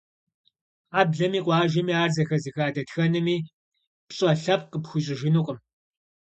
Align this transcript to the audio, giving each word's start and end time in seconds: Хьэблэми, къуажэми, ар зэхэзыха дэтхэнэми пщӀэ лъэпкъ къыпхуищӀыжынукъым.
Хьэблэми, 0.93 1.39
къуажэми, 1.45 1.93
ар 2.01 2.09
зэхэзыха 2.15 2.65
дэтхэнэми 2.75 3.37
пщӀэ 4.07 4.31
лъэпкъ 4.41 4.69
къыпхуищӀыжынукъым. 4.71 5.59